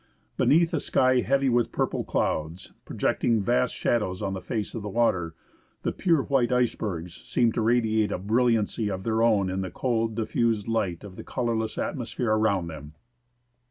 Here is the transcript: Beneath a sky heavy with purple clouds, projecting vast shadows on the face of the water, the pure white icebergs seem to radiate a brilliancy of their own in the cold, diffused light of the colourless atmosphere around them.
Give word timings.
Beneath 0.35 0.73
a 0.73 0.79
sky 0.79 1.19
heavy 1.21 1.47
with 1.47 1.71
purple 1.71 2.03
clouds, 2.03 2.73
projecting 2.85 3.39
vast 3.39 3.75
shadows 3.75 4.19
on 4.23 4.33
the 4.33 4.41
face 4.41 4.73
of 4.73 4.81
the 4.81 4.89
water, 4.89 5.35
the 5.83 5.91
pure 5.91 6.23
white 6.23 6.51
icebergs 6.51 7.13
seem 7.17 7.51
to 7.51 7.61
radiate 7.61 8.11
a 8.11 8.17
brilliancy 8.17 8.89
of 8.89 9.03
their 9.03 9.21
own 9.21 9.47
in 9.47 9.61
the 9.61 9.69
cold, 9.69 10.15
diffused 10.15 10.67
light 10.67 11.03
of 11.03 11.17
the 11.17 11.23
colourless 11.23 11.77
atmosphere 11.77 12.31
around 12.31 12.65
them. 12.65 12.95